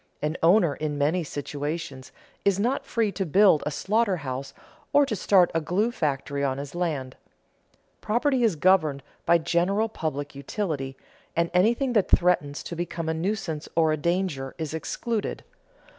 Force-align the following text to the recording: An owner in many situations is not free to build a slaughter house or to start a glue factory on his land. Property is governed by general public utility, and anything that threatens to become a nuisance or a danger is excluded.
An 0.19 0.35
owner 0.41 0.73
in 0.73 0.97
many 0.97 1.23
situations 1.23 2.11
is 2.43 2.59
not 2.59 2.87
free 2.87 3.11
to 3.11 3.23
build 3.23 3.61
a 3.67 3.69
slaughter 3.69 4.17
house 4.17 4.51
or 4.93 5.05
to 5.05 5.15
start 5.15 5.51
a 5.53 5.61
glue 5.61 5.91
factory 5.91 6.43
on 6.43 6.57
his 6.57 6.73
land. 6.73 7.15
Property 8.01 8.41
is 8.43 8.55
governed 8.55 9.03
by 9.27 9.37
general 9.37 9.87
public 9.87 10.33
utility, 10.33 10.97
and 11.35 11.51
anything 11.53 11.93
that 11.93 12.09
threatens 12.09 12.63
to 12.63 12.75
become 12.75 13.09
a 13.09 13.13
nuisance 13.13 13.69
or 13.75 13.91
a 13.91 13.95
danger 13.97 14.55
is 14.57 14.73
excluded. 14.73 15.43